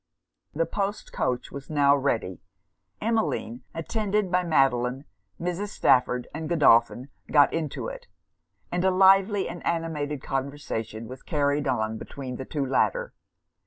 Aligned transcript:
The 0.55 0.65
post 0.65 1.13
coach 1.13 1.51
was 1.51 1.69
now 1.69 1.95
ready. 1.95 2.41
Emmeline, 2.99 3.61
attended 3.75 4.31
by 4.31 4.43
Madelon, 4.43 5.05
Mrs. 5.39 5.67
Stafford, 5.67 6.27
and 6.33 6.49
Godolphin, 6.49 7.09
got 7.31 7.53
into 7.53 7.87
it, 7.87 8.07
and 8.71 8.83
a 8.83 8.89
lively 8.89 9.47
and 9.47 9.63
animated 9.63 10.23
conversation 10.23 11.07
was 11.07 11.21
carried 11.21 11.67
on 11.67 11.99
between 11.99 12.37
the 12.37 12.45
two 12.45 12.65
latter. 12.65 13.13